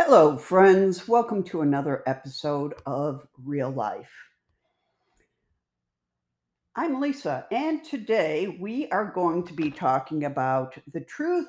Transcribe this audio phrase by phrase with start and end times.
[0.00, 1.08] Hello, friends.
[1.08, 4.12] Welcome to another episode of Real Life.
[6.76, 11.48] I'm Lisa, and today we are going to be talking about the truth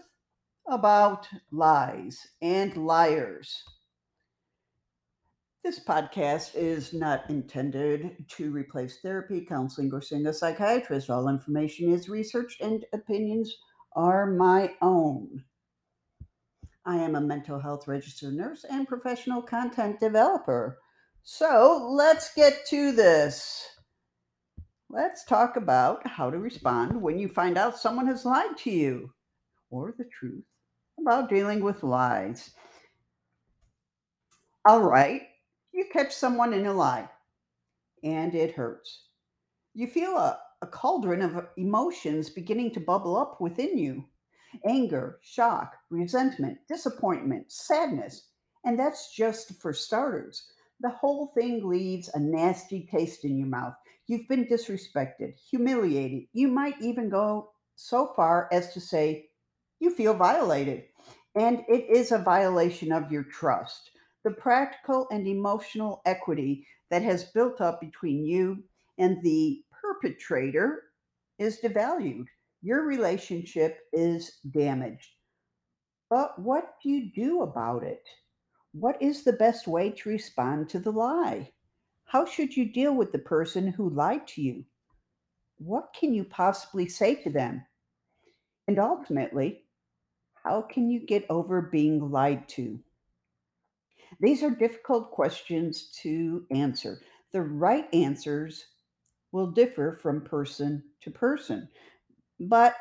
[0.68, 3.64] about lies and liars.
[5.64, 11.12] This podcast is not intended to replace therapy, counseling, or seeing a psychiatrist.
[11.12, 13.56] All information is researched and opinions
[13.96, 15.44] are my own.
[16.90, 20.80] I am a mental health registered nurse and professional content developer.
[21.22, 23.64] So let's get to this.
[24.90, 29.14] Let's talk about how to respond when you find out someone has lied to you
[29.70, 30.44] or the truth
[31.00, 32.50] about dealing with lies.
[34.66, 35.22] All right,
[35.72, 37.08] you catch someone in a lie
[38.04, 39.10] and it hurts.
[39.76, 44.06] You feel a, a cauldron of emotions beginning to bubble up within you
[44.66, 48.28] anger, shock, resentment, disappointment, sadness.
[48.66, 50.52] And that's just for starters.
[50.82, 53.74] The whole thing leaves a nasty taste in your mouth.
[54.08, 56.24] You've been disrespected, humiliated.
[56.34, 59.30] You might even go so far as to say
[59.80, 60.84] you feel violated.
[61.36, 63.92] And it is a violation of your trust,
[64.24, 68.64] the practical and emotional equity that has built up between you
[68.98, 70.84] and the perpetrator
[71.38, 72.26] is devalued
[72.62, 75.10] your relationship is damaged.
[76.10, 78.04] But what do you do about it?
[78.74, 81.52] What is the best way to respond to the lie?
[82.06, 84.66] How should you deal with the person who lied to you?
[85.58, 87.64] What can you possibly say to them?
[88.68, 89.64] And ultimately,
[90.44, 92.80] how can you get over being lied to?
[94.20, 97.02] These are difficult questions to answer.
[97.32, 98.66] The right answers
[99.32, 101.70] will differ from person to person
[102.40, 102.76] but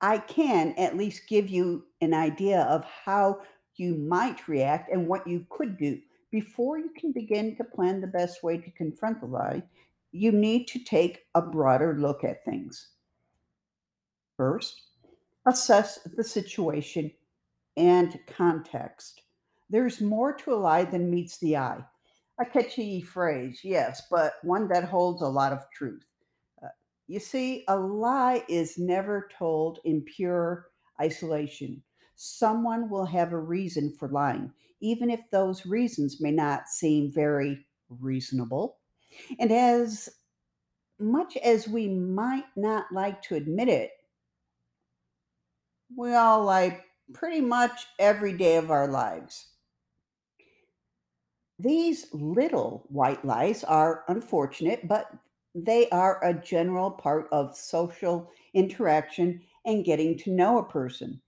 [0.00, 3.40] I can at least give you an idea of how
[3.76, 6.00] you might react and what you could do.
[6.30, 9.62] Before you can begin to plan the best way to confront the lie,
[10.12, 12.88] you need to take a broader look at things.
[14.36, 14.82] First,
[15.46, 17.12] assess the situation
[17.76, 19.22] and context.
[19.70, 21.80] There's more to a lie than meets the eye.
[22.40, 26.04] A catchy phrase, yes, but one that holds a lot of truth.
[27.12, 30.68] You see, a lie is never told in pure
[30.98, 31.82] isolation.
[32.16, 34.50] Someone will have a reason for lying,
[34.80, 38.78] even if those reasons may not seem very reasonable.
[39.38, 40.08] And as
[40.98, 43.90] much as we might not like to admit it,
[45.94, 49.48] we all lie pretty much every day of our lives.
[51.58, 55.12] These little white lies are unfortunate, but
[55.54, 61.20] they are a general part of social interaction and getting to know a person.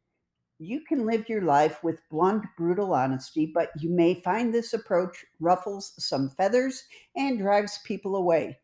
[0.58, 5.24] You can live your life with blunt, brutal honesty, but you may find this approach
[5.40, 6.84] ruffles some feathers
[7.16, 8.58] and drives people away.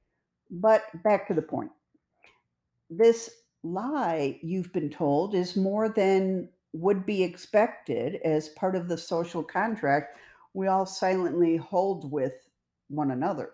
[0.50, 1.70] But back to the point.
[2.88, 3.30] This
[3.62, 9.42] lie you've been told is more than would be expected as part of the social
[9.42, 10.16] contract
[10.54, 12.34] we all silently hold with
[12.88, 13.50] one another.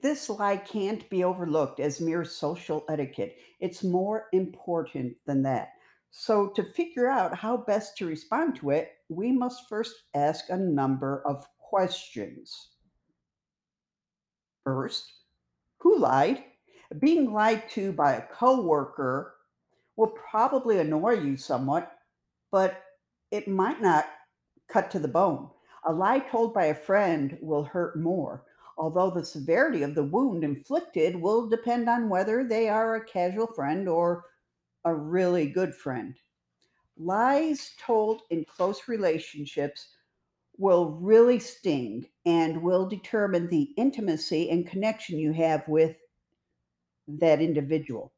[0.00, 3.36] This lie can't be overlooked as mere social etiquette.
[3.58, 5.70] It's more important than that.
[6.10, 10.56] So, to figure out how best to respond to it, we must first ask a
[10.56, 12.70] number of questions.
[14.64, 15.12] First,
[15.80, 16.44] who lied?
[16.98, 19.34] Being lied to by a coworker
[19.96, 21.92] will probably annoy you somewhat,
[22.50, 22.82] but
[23.30, 24.06] it might not
[24.68, 25.50] cut to the bone.
[25.86, 28.44] A lie told by a friend will hurt more
[28.78, 33.48] although the severity of the wound inflicted will depend on whether they are a casual
[33.48, 34.24] friend or
[34.84, 36.16] a really good friend.
[36.96, 39.88] Lies told in close relationships
[40.56, 45.96] will really sting and will determine the intimacy and connection you have with
[47.06, 48.12] that individual.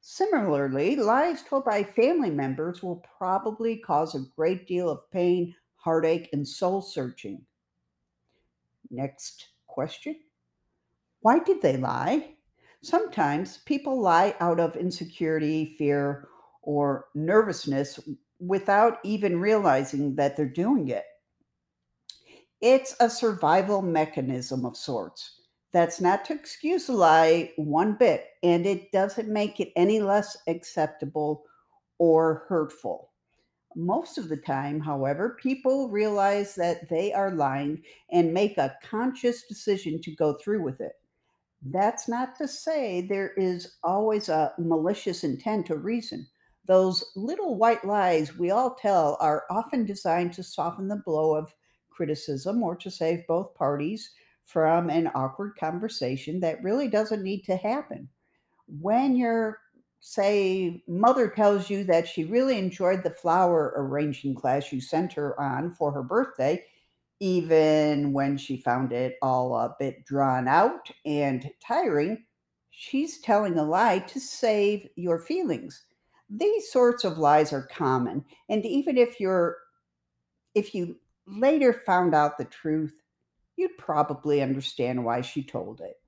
[0.00, 6.28] Similarly, lies told by family members will probably cause a great deal of pain, heartache,
[6.32, 7.44] and soul searching.
[8.90, 10.16] Next Question
[11.20, 12.34] Why did they lie?
[12.82, 16.28] Sometimes people lie out of insecurity, fear,
[16.62, 17.98] or nervousness
[18.38, 21.04] without even realizing that they're doing it.
[22.60, 25.40] It's a survival mechanism of sorts.
[25.72, 30.36] That's not to excuse a lie one bit, and it doesn't make it any less
[30.46, 31.44] acceptable
[31.98, 33.11] or hurtful.
[33.76, 39.44] Most of the time, however, people realize that they are lying and make a conscious
[39.46, 40.92] decision to go through with it.
[41.64, 46.26] That's not to say there is always a malicious intent or reason,
[46.66, 51.54] Those little white lies we all tell are often designed to soften the blow of
[51.90, 54.10] criticism or to save both parties
[54.44, 58.08] from an awkward conversation that really doesn't need to happen.
[58.66, 59.58] When your,
[60.02, 65.40] say, mother tells you that she really enjoyed the flower arranging class you sent her
[65.40, 66.62] on for her birthday,
[67.20, 72.24] even when she found it all a bit drawn out and tiring,
[72.70, 75.84] she's telling a lie to save your feelings.
[76.28, 79.56] These sorts of lies are common, and even if you're
[80.54, 80.96] if you
[81.26, 82.94] later found out the truth,
[83.56, 86.01] you'd probably understand why she told it.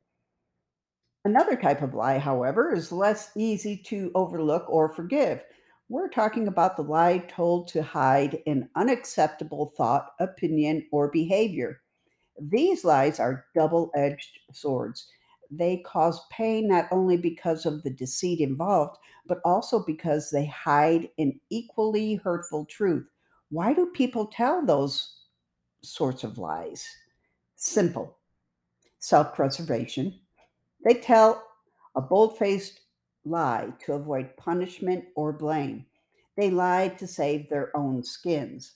[1.24, 5.42] Another type of lie, however, is less easy to overlook or forgive.
[5.88, 11.80] We're talking about the lie told to hide an unacceptable thought, opinion, or behavior.
[12.40, 15.08] These lies are double edged swords.
[15.50, 21.10] They cause pain not only because of the deceit involved, but also because they hide
[21.18, 23.08] an equally hurtful truth.
[23.50, 25.20] Why do people tell those
[25.82, 26.86] sorts of lies?
[27.56, 28.18] Simple
[28.98, 30.20] self preservation.
[30.84, 31.42] They tell
[31.96, 32.80] a bold faced
[33.24, 35.86] lie to avoid punishment or blame.
[36.36, 38.74] They lie to save their own skins.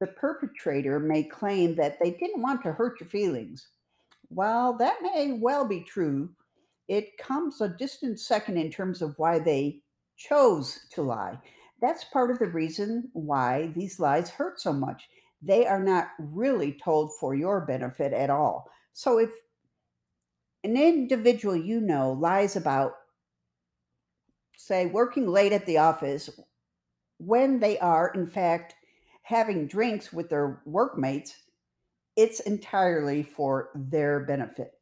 [0.00, 3.68] The perpetrator may claim that they didn't want to hurt your feelings.
[4.28, 6.30] While that may well be true,
[6.88, 9.80] it comes a distant second in terms of why they
[10.16, 11.38] chose to lie.
[11.80, 15.08] That's part of the reason why these lies hurt so much.
[15.40, 18.70] They are not really told for your benefit at all.
[18.92, 19.30] So if
[20.64, 22.92] an individual you know lies about,
[24.56, 26.30] say, working late at the office
[27.18, 28.74] when they are, in fact,
[29.22, 31.36] having drinks with their workmates,
[32.16, 34.74] it's entirely for their benefit.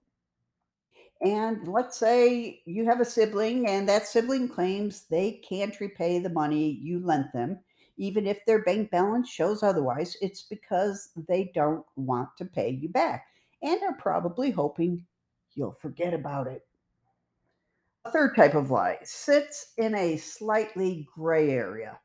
[1.22, 6.30] And let's say you have a sibling, and that sibling claims they can't repay the
[6.30, 7.58] money you lent them,
[7.98, 10.16] even if their bank balance shows otherwise.
[10.22, 13.26] It's because they don't want to pay you back
[13.62, 15.04] and are probably hoping
[15.60, 16.66] you'll forget about it.
[18.06, 22.00] A third type of lie sits in a slightly gray area.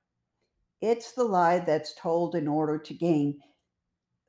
[0.81, 3.39] It's the lie that's told in order to gain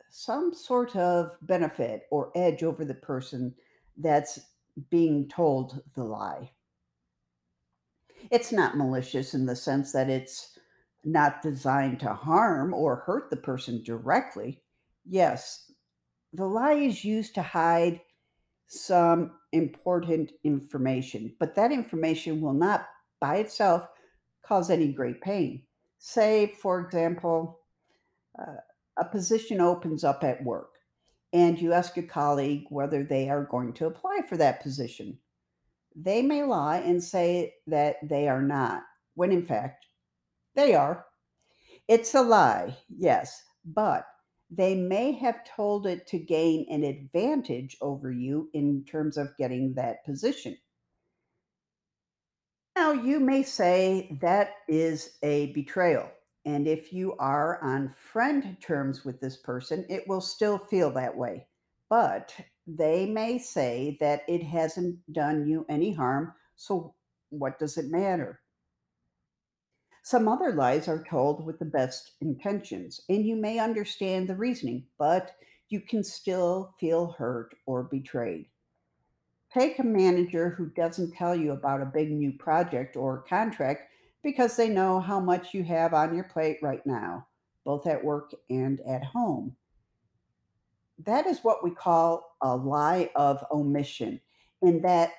[0.08, 3.52] some sort of benefit or edge over the person
[3.96, 4.38] that's
[4.90, 6.52] being told the lie.
[8.30, 10.56] It's not malicious in the sense that it's
[11.04, 14.62] not designed to harm or hurt the person directly.
[15.04, 15.72] Yes,
[16.32, 18.00] the lie is used to hide
[18.66, 22.86] some important information, but that information will not
[23.20, 23.86] by itself
[24.44, 25.62] cause any great pain.
[25.98, 27.60] Say, for example,
[28.38, 28.56] uh,
[28.98, 30.70] a position opens up at work
[31.32, 35.18] and you ask a colleague whether they are going to apply for that position.
[35.94, 38.82] They may lie and say that they are not,
[39.14, 39.86] when in fact
[40.54, 41.06] they are.
[41.88, 44.06] It's a lie, yes, but
[44.50, 49.74] they may have told it to gain an advantage over you in terms of getting
[49.74, 50.56] that position.
[52.76, 56.10] Now, you may say that is a betrayal.
[56.44, 61.16] And if you are on friend terms with this person, it will still feel that
[61.16, 61.48] way.
[61.90, 62.34] But
[62.66, 66.34] they may say that it hasn't done you any harm.
[66.54, 66.94] So,
[67.30, 68.40] what does it matter?
[70.06, 74.86] Some other lies are told with the best intentions, and you may understand the reasoning,
[75.00, 75.32] but
[75.68, 78.46] you can still feel hurt or betrayed.
[79.52, 83.90] Take a manager who doesn't tell you about a big new project or contract
[84.22, 87.26] because they know how much you have on your plate right now,
[87.64, 89.56] both at work and at home.
[91.04, 94.20] That is what we call a lie of omission,
[94.62, 95.10] in that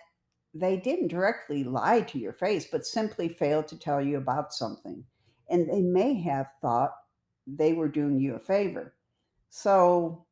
[0.54, 5.04] they didn't directly lie to your face, but simply failed to tell you about something.
[5.50, 6.94] And they may have thought
[7.46, 8.94] they were doing you a favor.
[9.50, 10.26] So,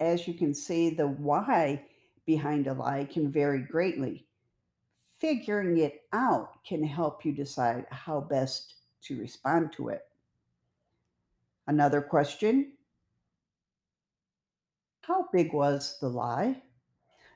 [0.00, 1.84] as you can see, the why
[2.26, 4.26] behind a lie can vary greatly.
[5.18, 10.02] Figuring it out can help you decide how best to respond to it.
[11.66, 12.72] Another question
[15.00, 16.62] How big was the lie?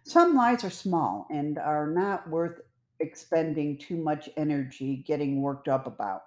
[0.05, 2.61] Some lies are small and are not worth
[2.99, 6.23] expending too much energy getting worked up about.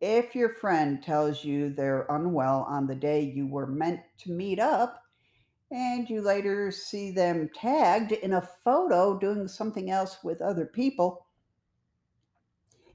[0.00, 4.58] If your friend tells you they're unwell on the day you were meant to meet
[4.58, 5.02] up,
[5.70, 11.26] and you later see them tagged in a photo doing something else with other people,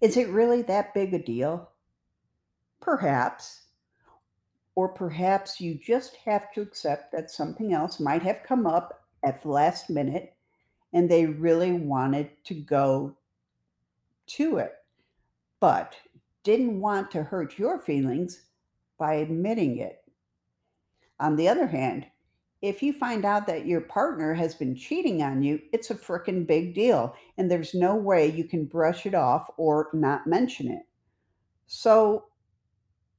[0.02, 1.72] is it really that big a deal?
[2.82, 3.64] Perhaps.
[4.76, 9.42] Or perhaps you just have to accept that something else might have come up at
[9.42, 10.34] the last minute
[10.94, 13.16] and they really wanted to go
[14.28, 14.74] to it.
[15.60, 15.96] but
[16.44, 18.46] didn't want to hurt your feelings
[18.98, 20.04] by admitting it.
[21.20, 22.06] On the other hand,
[22.62, 26.48] if you find out that your partner has been cheating on you, it's a frickin'
[26.48, 30.84] big deal, and there's no way you can brush it off or not mention it.
[31.66, 32.26] So,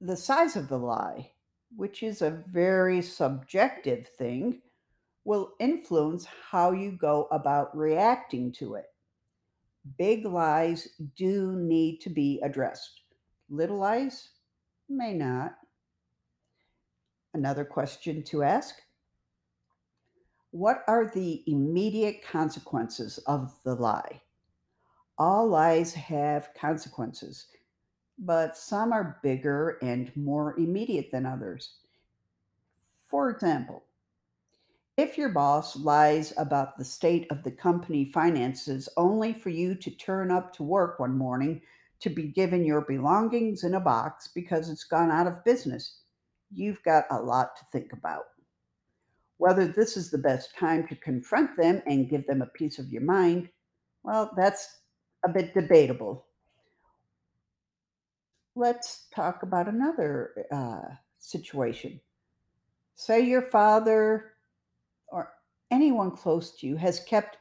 [0.00, 1.32] the size of the lie,
[1.76, 4.62] which is a very subjective thing,
[5.28, 8.86] will influence how you go about reacting to it.
[9.98, 13.02] Big lies do need to be addressed.
[13.50, 14.30] Little lies
[14.88, 15.54] may not.
[17.34, 18.76] Another question to ask
[20.50, 24.22] What are the immediate consequences of the lie?
[25.18, 27.48] All lies have consequences,
[28.18, 31.80] but some are bigger and more immediate than others.
[33.04, 33.82] For example,
[34.98, 39.92] if your boss lies about the state of the company finances only for you to
[39.92, 41.62] turn up to work one morning
[42.00, 46.00] to be given your belongings in a box because it's gone out of business,
[46.52, 48.24] you've got a lot to think about.
[49.36, 52.90] Whether this is the best time to confront them and give them a piece of
[52.90, 53.48] your mind,
[54.02, 54.80] well, that's
[55.24, 56.26] a bit debatable.
[58.56, 62.00] Let's talk about another uh, situation.
[62.96, 64.32] Say your father
[65.70, 67.38] anyone close to you has kept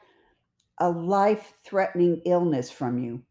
[0.78, 3.22] a life threatening illness from you.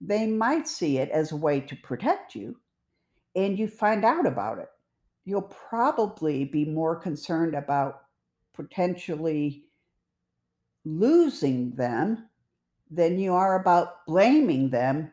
[0.00, 2.56] They might see it as a way to protect you,
[3.36, 4.68] and you find out about it.
[5.24, 8.02] You'll probably be more concerned about
[8.54, 9.64] potentially
[10.84, 12.28] losing them
[12.90, 15.12] than you are about blaming them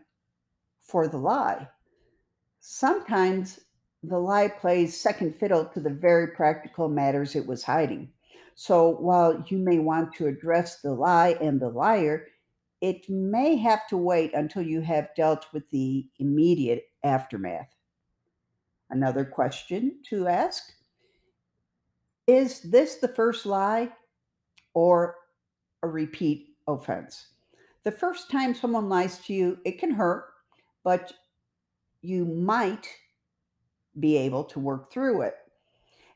[0.80, 1.68] for the lie.
[2.60, 3.60] Sometimes
[4.04, 8.10] the lie plays second fiddle to the very practical matters it was hiding.
[8.60, 12.26] So while you may want to address the lie and the liar,
[12.82, 17.70] it may have to wait until you have dealt with the immediate aftermath.
[18.90, 20.74] Another question to ask
[22.26, 23.92] Is this the first lie
[24.74, 25.18] or
[25.84, 27.28] a repeat offense?
[27.84, 30.26] The first time someone lies to you, it can hurt,
[30.84, 31.14] but
[32.02, 32.88] you might
[34.00, 35.36] be able to work through it.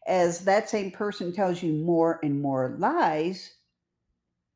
[0.07, 3.55] As that same person tells you more and more lies,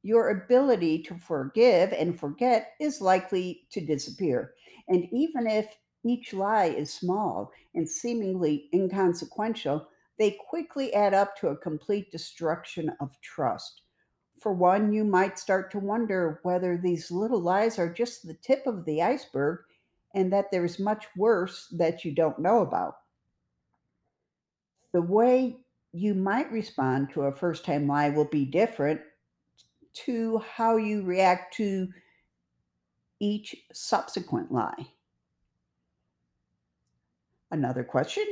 [0.02, 4.54] your ability to forgive and forget is likely to disappear.
[4.88, 9.88] And even if each lie is small and seemingly inconsequential,
[10.18, 13.82] they quickly add up to a complete destruction of trust.
[14.40, 18.68] For one, you might start to wonder whether these little lies are just the tip
[18.68, 19.60] of the iceberg
[20.14, 22.98] and that there's much worse that you don't know about
[24.96, 25.58] the way
[25.92, 29.02] you might respond to a first time lie will be different
[29.92, 31.90] to how you react to
[33.20, 34.88] each subsequent lie.
[37.52, 38.24] Another question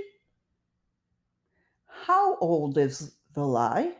[1.85, 3.95] How old is the lie?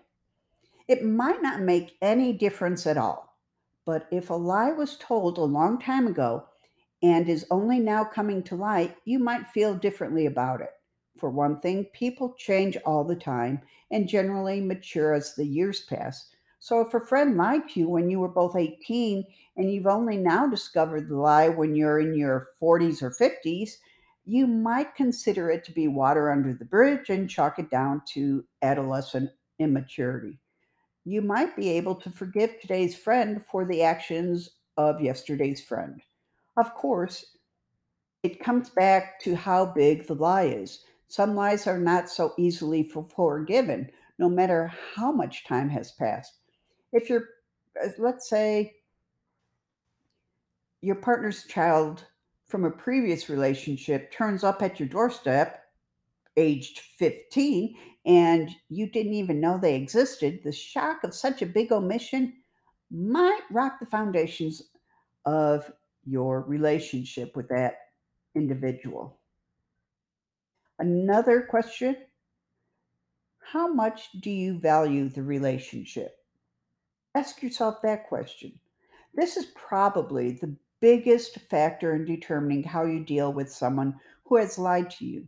[0.87, 3.35] It might not make any difference at all,
[3.85, 6.45] but if a lie was told a long time ago
[7.01, 10.71] and is only now coming to light, you might feel differently about it.
[11.17, 16.29] For one thing, people change all the time and generally mature as the years pass.
[16.59, 19.25] So if a friend lied to you when you were both 18
[19.57, 23.71] and you've only now discovered the lie when you're in your 40s or 50s,
[24.25, 28.45] you might consider it to be water under the bridge and chalk it down to
[28.61, 29.29] adolescent
[29.59, 30.39] immaturity.
[31.05, 36.01] You might be able to forgive today's friend for the actions of yesterday's friend.
[36.55, 37.37] Of course,
[38.23, 40.85] it comes back to how big the lie is.
[41.07, 46.39] Some lies are not so easily forgiven, no matter how much time has passed.
[46.91, 47.29] If you're,
[47.83, 48.75] uh, let's say,
[50.81, 52.05] your partner's child
[52.47, 55.63] from a previous relationship turns up at your doorstep,
[56.37, 61.71] aged 15, and you didn't even know they existed, the shock of such a big
[61.71, 62.33] omission
[62.91, 64.61] might rock the foundations
[65.25, 65.71] of
[66.05, 67.77] your relationship with that
[68.35, 69.19] individual.
[70.79, 71.95] Another question
[73.39, 76.15] How much do you value the relationship?
[77.15, 78.59] Ask yourself that question.
[79.13, 84.57] This is probably the biggest factor in determining how you deal with someone who has
[84.57, 85.27] lied to you.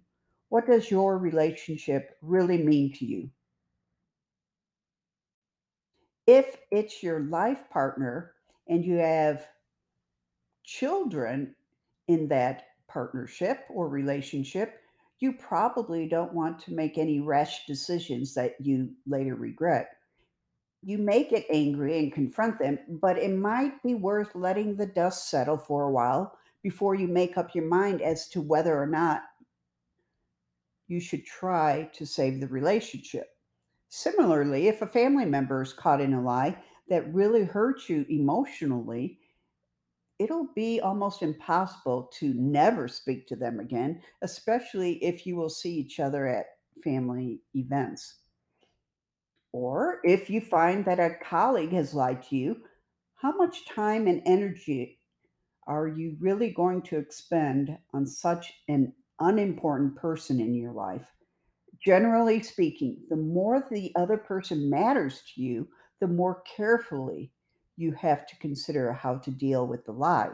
[0.49, 3.29] What does your relationship really mean to you?
[6.27, 8.33] If it's your life partner
[8.67, 9.47] and you have
[10.63, 11.55] children
[12.07, 14.81] in that partnership or relationship,
[15.19, 19.89] you probably don't want to make any rash decisions that you later regret.
[20.83, 25.29] You may get angry and confront them, but it might be worth letting the dust
[25.29, 29.21] settle for a while before you make up your mind as to whether or not
[30.87, 33.29] you should try to save the relationship.
[33.89, 36.57] Similarly, if a family member is caught in a lie
[36.89, 39.19] that really hurts you emotionally,
[40.19, 45.73] it'll be almost impossible to never speak to them again, especially if you will see
[45.73, 46.45] each other at
[46.83, 48.19] family events.
[49.51, 52.57] Or if you find that a colleague has lied to you,
[53.15, 54.99] how much time and energy
[55.67, 61.07] are you really going to expend on such an unimportant person in your life?
[61.83, 65.67] Generally speaking, the more the other person matters to you,
[66.01, 67.31] the more carefully
[67.77, 70.31] you have to consider how to deal with the lie.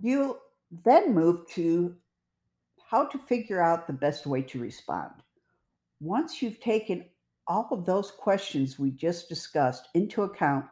[0.00, 0.38] You
[0.84, 1.94] then move to
[2.90, 5.12] how to figure out the best way to respond.
[6.00, 7.04] Once you've taken
[7.46, 10.64] all of those questions we just discussed into account,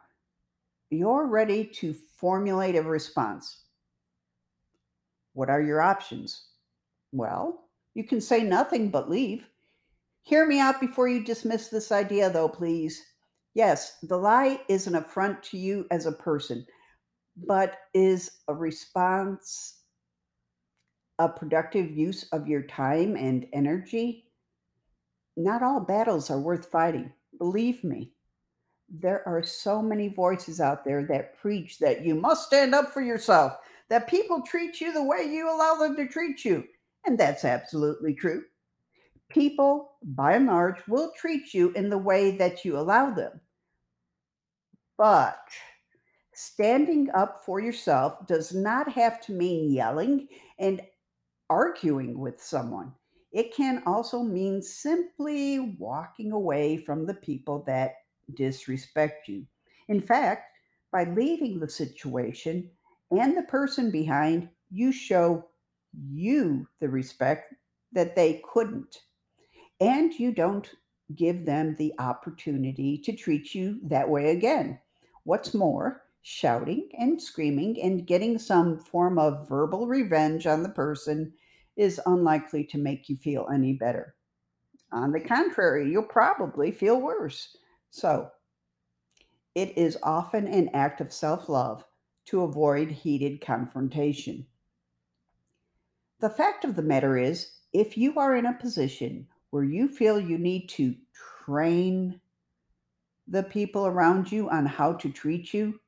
[0.89, 3.63] you're ready to formulate a response.
[5.33, 6.47] What are your options?
[7.11, 9.45] Well, you can say nothing but leave.
[10.21, 13.03] Hear me out before you dismiss this idea, though, please.
[13.59, 16.65] Yes, the lie is an affront to you as a person,
[17.45, 19.81] but is a response
[21.19, 24.31] a productive use of your time and energy?
[25.35, 27.11] Not all battles are worth fighting.
[27.37, 28.13] Believe me,
[28.87, 33.01] there are so many voices out there that preach that you must stand up for
[33.01, 33.57] yourself,
[33.89, 36.63] that people treat you the way you allow them to treat you.
[37.05, 38.43] And that's absolutely true.
[39.27, 43.41] People, by and large, will treat you in the way that you allow them.
[44.99, 45.39] But
[46.33, 50.27] standing up for yourself does not have to mean yelling
[50.59, 50.81] and
[51.49, 52.91] arguing with someone.
[53.31, 57.93] It can also mean simply walking away from the people that
[58.33, 59.45] disrespect you.
[59.87, 60.51] In fact,
[60.91, 62.69] by leaving the situation
[63.09, 65.45] and the person behind, you show
[66.11, 67.53] you the respect
[67.93, 68.97] that they couldn't.
[69.79, 70.69] And you don't
[71.15, 74.77] give them the opportunity to treat you that way again.
[75.23, 81.33] What's more, shouting and screaming and getting some form of verbal revenge on the person
[81.75, 84.15] is unlikely to make you feel any better.
[84.91, 87.55] On the contrary, you'll probably feel worse.
[87.89, 88.31] So,
[89.55, 91.83] it is often an act of self love
[92.25, 94.45] to avoid heated confrontation.
[96.19, 100.19] The fact of the matter is, if you are in a position where you feel
[100.19, 100.95] you need to
[101.45, 102.19] train
[103.29, 105.79] the people around you on how to treat you,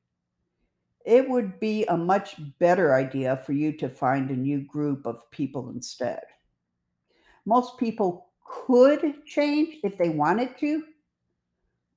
[1.06, 5.30] it would be a much better idea for you to find a new group of
[5.32, 6.22] people instead.
[7.46, 10.84] Most people could change if they wanted to,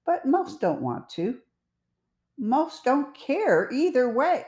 [0.06, 1.38] but most don't want to.
[2.38, 4.46] Most don't care either way.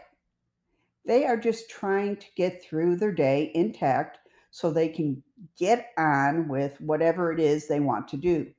[1.04, 4.18] They are just trying to get through their day intact
[4.50, 5.22] so they can
[5.58, 8.50] get on with whatever it is they want to do.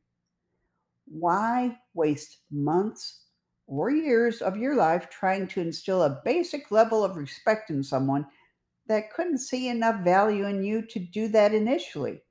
[1.09, 3.21] Why waste months
[3.65, 8.27] or years of your life trying to instill a basic level of respect in someone
[8.87, 12.21] that couldn't see enough value in you to do that initially?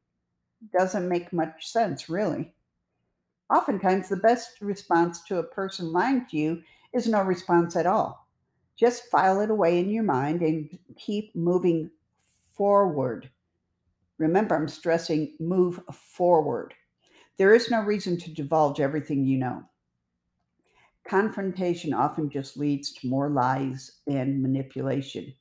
[0.76, 2.54] Doesn't make much sense, really.
[3.50, 6.62] Oftentimes, the best response to a person lying to you
[6.92, 8.26] is no response at all.
[8.76, 11.90] Just file it away in your mind and keep moving
[12.54, 13.30] forward.
[14.18, 16.74] Remember, I'm stressing move forward.
[17.38, 19.62] There is no reason to divulge everything you know.
[21.06, 25.34] Confrontation often just leads to more lies and manipulation.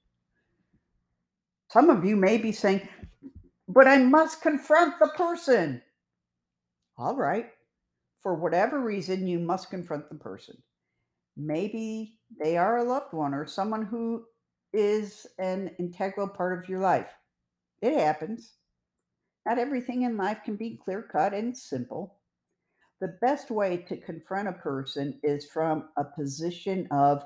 [1.71, 2.87] Some of you may be saying,
[3.67, 5.81] but I must confront the person.
[6.97, 7.47] All right.
[8.21, 10.61] For whatever reason, you must confront the person.
[11.37, 14.25] Maybe they are a loved one or someone who
[14.73, 17.09] is an integral part of your life.
[17.81, 18.53] It happens.
[19.45, 22.15] Not everything in life can be clear cut and simple.
[23.01, 27.25] The best way to confront a person is from a position of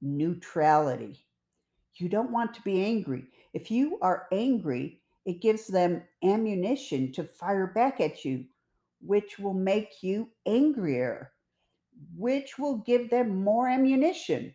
[0.00, 1.24] neutrality.
[1.96, 3.24] You don't want to be angry.
[3.54, 8.44] If you are angry, it gives them ammunition to fire back at you,
[9.00, 11.32] which will make you angrier
[12.16, 14.54] which will give them more ammunition.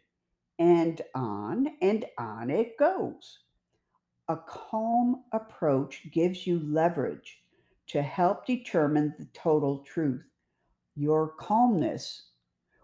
[0.60, 3.40] And on and on it goes.
[4.28, 7.44] A calm approach gives you leverage
[7.88, 10.24] to help determine the total truth.
[10.96, 12.30] Your calmness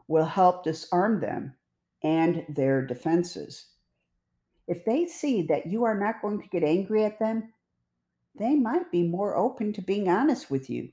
[0.07, 1.55] will help disarm them
[2.03, 3.67] and their defenses.
[4.67, 7.53] If they see that you are not going to get angry at them,
[8.37, 10.89] they might be more open to being honest with you.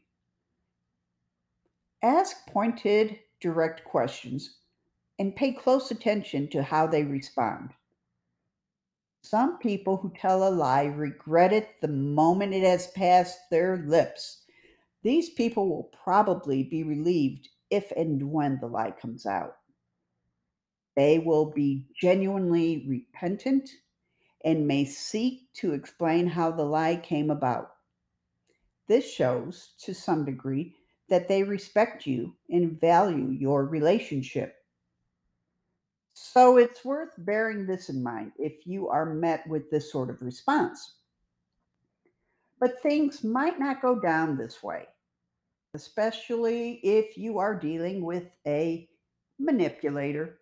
[2.03, 4.59] Ask pointed direct questions.
[5.19, 7.71] and pay close attention to how they respond.
[9.25, 14.43] Some people who tell a lie regret it the moment it has passed their lips.
[15.03, 19.57] These people will probably be relieved if and when the lie comes out.
[20.95, 23.71] They will be genuinely repentant
[24.45, 27.71] and may seek to explain how the lie came about.
[28.89, 30.75] This shows, to some degree,
[31.09, 34.57] that they respect you and value your relationship.
[36.15, 40.23] So it's worth bearing this in mind if you are met with this sort of
[40.23, 40.95] response.
[42.61, 44.87] But things might not go down this way,
[45.75, 48.89] especially if you are dealing with a
[49.41, 50.39] manipulator.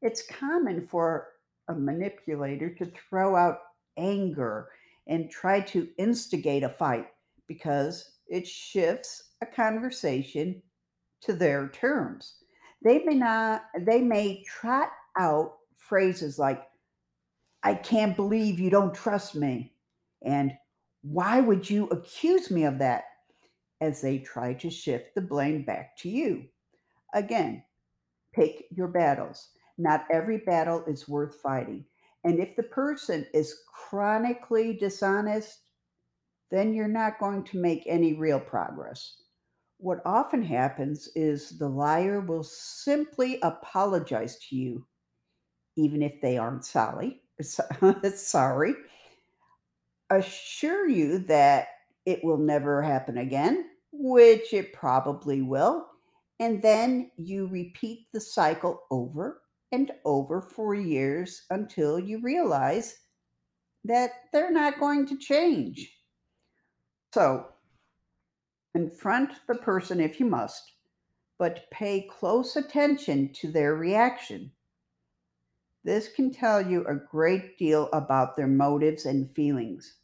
[0.00, 1.26] It's common for
[1.68, 3.58] a manipulator to throw out
[3.96, 4.68] anger
[5.08, 7.08] and try to instigate a fight
[7.48, 10.62] because it shifts a conversation
[11.22, 12.36] to their terms.
[12.82, 16.62] They may not, they may trot out phrases like,
[17.62, 19.74] I can't believe you don't trust me.
[20.24, 20.52] And
[21.02, 23.04] why would you accuse me of that?
[23.80, 26.44] As they try to shift the blame back to you.
[27.14, 27.64] Again,
[28.34, 29.48] pick your battles.
[29.78, 31.86] Not every battle is worth fighting.
[32.24, 35.60] And if the person is chronically dishonest,
[36.50, 39.22] then you're not going to make any real progress.
[39.78, 44.86] What often happens is the liar will simply apologize to you,
[45.76, 47.20] even if they aren't sorry,
[48.14, 48.74] sorry,
[50.10, 51.68] assure you that
[52.06, 55.86] it will never happen again, which it probably will,
[56.38, 62.96] and then you repeat the cycle over and over for years until you realize
[63.84, 65.96] that they're not going to change.
[67.14, 67.46] So,
[68.74, 70.72] confront the person if you must,
[71.38, 74.52] but pay close attention to their reaction.
[75.82, 79.96] This can tell you a great deal about their motives and feelings.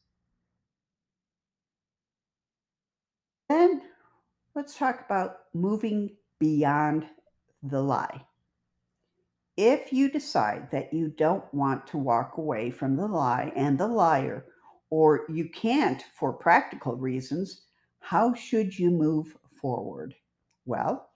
[3.48, 3.82] Then
[4.54, 7.06] let's talk about moving beyond
[7.62, 8.24] the lie.
[9.56, 13.86] If you decide that you don't want to walk away from the lie and the
[13.86, 14.46] liar,
[14.90, 17.62] or you can't for practical reasons,
[18.00, 20.14] how should you move forward?
[20.64, 21.10] Well,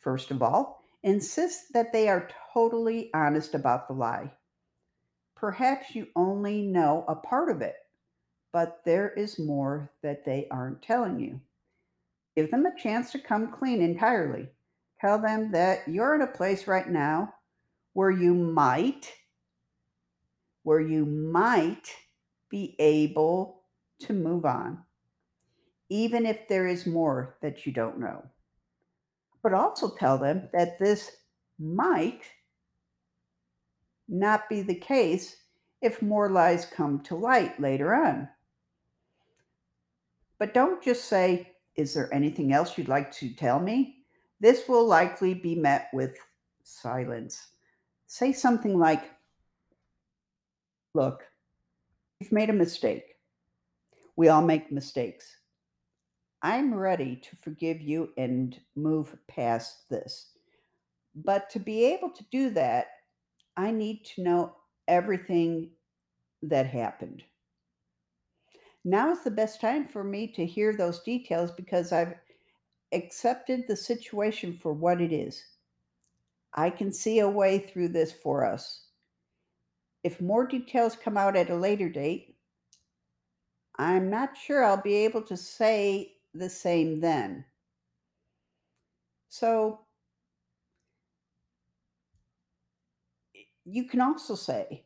[0.00, 4.32] first of all, insist that they are totally honest about the lie.
[5.36, 7.76] Perhaps you only know a part of it,
[8.52, 11.40] but there is more that they aren't telling you.
[12.36, 14.48] Give them a chance to come clean entirely.
[15.00, 17.34] Tell them that you're in a place right now
[17.92, 19.12] where you might
[20.62, 21.88] where you might
[22.48, 23.62] be able
[24.00, 24.78] to move on
[25.88, 28.22] even if there is more that you don't know
[29.42, 31.10] but also tell them that this
[31.58, 32.22] might
[34.08, 35.36] not be the case
[35.80, 38.28] if more lies come to light later on
[40.38, 43.96] but don't just say is there anything else you'd like to tell me
[44.40, 46.16] this will likely be met with
[46.62, 47.52] silence
[48.12, 49.10] say something like,
[50.92, 51.24] Look,
[52.20, 53.16] you've made a mistake.
[54.16, 55.34] We all make mistakes.
[56.42, 60.32] I'm ready to forgive you and move past this.
[61.14, 62.88] But to be able to do that,
[63.56, 64.56] I need to know
[64.88, 65.70] everything
[66.42, 67.22] that happened.
[68.84, 72.14] Now is the best time for me to hear those details because I've
[72.92, 75.44] accepted the situation for what it is.
[76.54, 78.86] I can see a way through this for us.
[80.04, 82.36] If more details come out at a later date,
[83.76, 87.44] I'm not sure I'll be able to say the same then.
[89.28, 89.81] So
[93.64, 94.84] you can also say,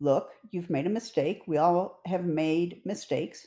[0.00, 1.42] look, you've made a mistake.
[1.46, 3.46] We all have made mistakes.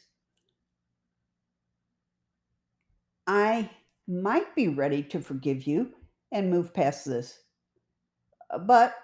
[3.25, 3.69] I
[4.07, 5.91] might be ready to forgive you
[6.31, 7.39] and move past this.
[8.61, 8.95] But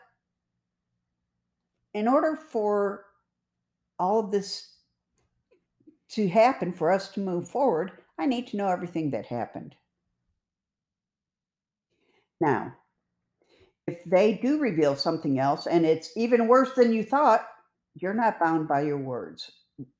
[1.93, 3.05] in order for
[3.99, 4.75] all of this
[6.09, 9.75] to happen, for us to move forward, I need to know everything that happened.
[12.39, 12.73] Now,
[13.87, 17.47] if they do reveal something else and it's even worse than you thought,
[17.95, 19.51] you're not bound by your words.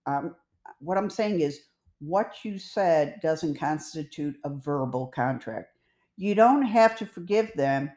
[0.06, 0.36] Um,
[0.80, 1.60] what I'm saying is,
[2.00, 5.70] what you said doesn't constitute a verbal contract.
[6.18, 7.92] You don't have to forgive them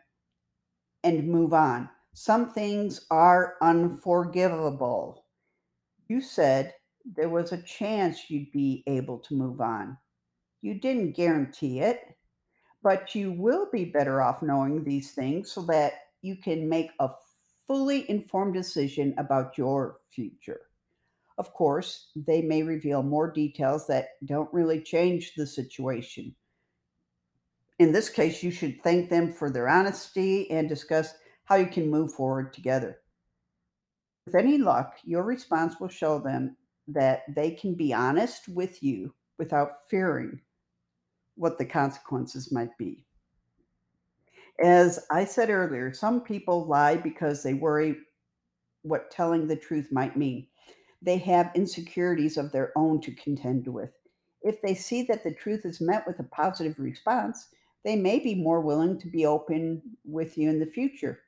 [1.03, 1.89] and move on.
[2.15, 5.25] Some things are unforgivable.
[6.09, 9.99] You said there was a chance you'd be able to move on.
[10.63, 12.16] You didn't guarantee it,
[12.87, 17.11] But you will be better off knowing these things so that you can make a
[17.67, 20.61] fully informed decision about your future.
[21.37, 26.33] Of course, they may reveal more details that don't really change the situation.
[27.81, 31.13] In this case, you should thank them for their honesty and discuss
[31.47, 33.01] how you can move forward together.
[34.27, 39.13] With any luck, your response will show them that they can be honest with you
[39.39, 40.41] without fearing
[41.37, 43.05] what the consequences might be.
[44.63, 47.97] As I said earlier, some people lie because they worry
[48.83, 50.47] what telling the truth might mean.
[51.03, 53.91] They have insecurities of their own to contend with.
[54.43, 57.49] If they see that the truth is met with a positive response,
[57.85, 61.21] they may be more willing to be open with you in the future.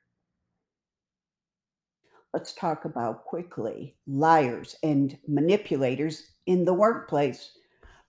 [2.33, 7.51] Let's talk about quickly liars and manipulators in the workplace.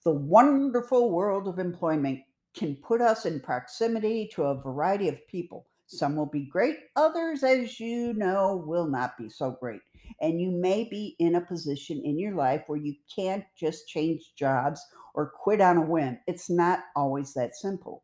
[0.03, 2.21] The wonderful world of employment
[2.55, 5.67] can put us in proximity to a variety of people.
[5.87, 9.83] Some will be great, others, as you know, will not be so great.
[10.23, 14.33] And you may be in a position in your life where you can't just change
[14.37, 14.81] jobs
[15.15, 16.19] or quit on a whim.
[16.27, 18.03] It's not always that simple.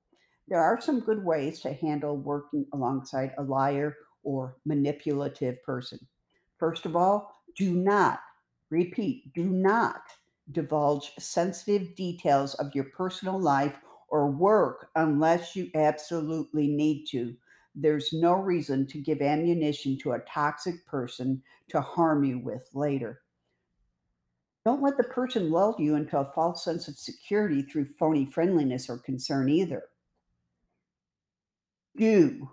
[0.48, 6.00] There are some good ways to handle working alongside a liar or manipulative person.
[6.59, 8.20] First of all, do not,
[8.68, 10.02] repeat, do not
[10.52, 13.78] divulge sensitive details of your personal life
[14.09, 17.35] or work unless you absolutely need to.
[17.74, 23.22] There's no reason to give ammunition to a toxic person to harm you with later.
[24.64, 28.88] Don't let the person lull you into a false sense of security through phony friendliness
[28.88, 29.85] or concern either.
[31.96, 32.50] Do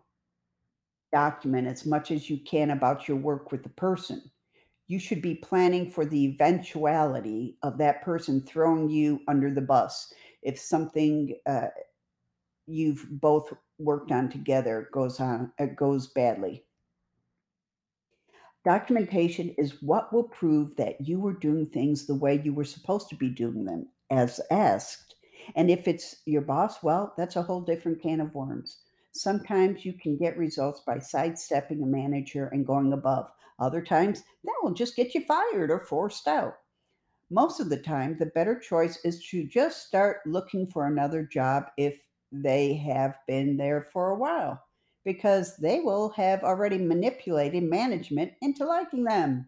[1.14, 4.30] document as much as you can about your work with the person.
[4.88, 10.14] You should be planning for the eventuality of that person throwing you under the bus
[10.42, 11.68] if something uh,
[12.68, 16.66] you've both worked on together goes on uh, goes badly.
[18.66, 23.10] Documentation is what will prove that you were doing things the way you were supposed
[23.10, 25.16] to be doing them as asked.
[25.56, 28.83] And if it's your boss, well, that's a whole different can of worms.
[29.14, 33.30] Sometimes you can get results by sidestepping a manager and going above.
[33.60, 36.56] Other times, that will just get you fired or forced out.
[37.30, 41.66] Most of the time, the better choice is to just start looking for another job
[41.78, 42.00] if
[42.32, 44.62] they have been there for a while,
[45.06, 49.48] because they will have already manipulated management into liking them.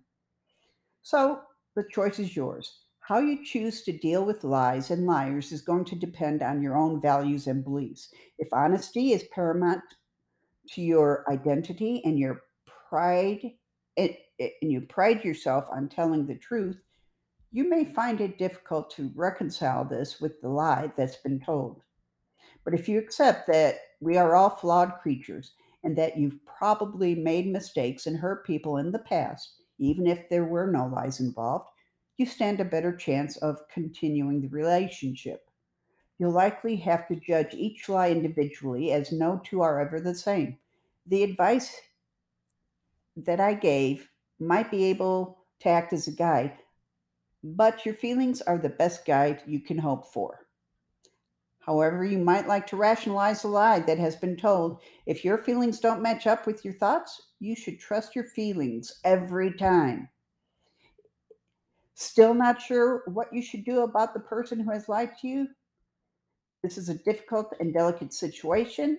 [1.02, 1.42] So
[1.76, 2.82] the choice is yours.
[3.08, 6.76] How you choose to deal with lies and liars is going to depend on your
[6.76, 8.10] own values and beliefs.
[8.40, 9.84] If honesty is paramount
[10.72, 12.42] to your identity and your
[12.90, 13.42] pride,
[13.96, 14.18] and,
[14.60, 16.78] you pride yourself on telling the truth,
[17.52, 21.82] you may find it difficult to reconcile this with the lie that's been told.
[22.64, 25.52] But if you accept that we are all flawed creatures
[25.84, 30.46] and that you've probably made mistakes and hurt people in the past, even if there
[30.46, 31.70] were no lies involved,
[32.18, 35.50] you stand a better chance of continuing the relationship.
[36.18, 40.58] You'll likely have to judge each lie individually, as no two are ever the same.
[41.06, 41.82] The advice
[43.18, 46.58] that I gave might be able to act as a guide,
[47.44, 50.48] but your feelings are the best guide you can hope for.
[51.60, 54.82] However, you might like to rationalize a lie that has been told.
[55.08, 59.52] If your feelings don't match up with your thoughts, you should trust your feelings every
[59.52, 60.10] time.
[61.96, 65.48] Still not sure what you should do about the person who has lied to you?
[66.62, 68.98] This is a difficult and delicate situation,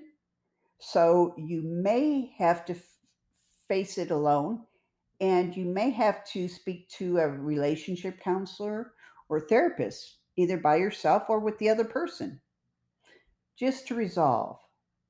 [0.78, 2.82] so you may have to f-
[3.68, 4.64] face it alone
[5.20, 8.92] and you may have to speak to a relationship counselor
[9.28, 12.40] or therapist, either by yourself or with the other person,
[13.58, 14.58] just to resolve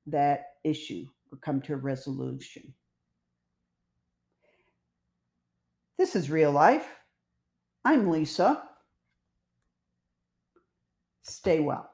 [0.07, 2.73] that issue or come to a resolution.
[5.97, 6.96] This is real life.
[7.87, 8.63] I'm Lisa.
[11.21, 11.89] Stay well.